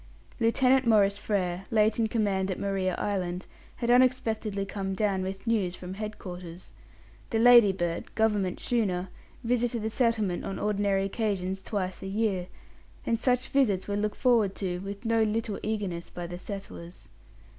[0.39, 5.75] Lieutenant Maurice Frere, late in command at Maria Island, had unexpectedly come down with news
[5.75, 6.73] from head quarters.
[7.29, 9.09] The Ladybird, Government schooner,
[9.43, 12.47] visited the settlement on ordinary occasions twice a year,
[13.05, 17.07] and such visits were looked forward to with no little eagerness by the settlers.